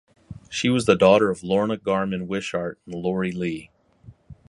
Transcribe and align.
She 0.49 0.67
was 0.69 0.87
the 0.87 0.95
daughter 0.95 1.29
of 1.29 1.43
Lorna 1.43 1.77
Garman 1.77 2.25
Wishart 2.27 2.79
and 2.87 2.95
Laurie 2.95 3.31
Lee. 3.31 3.69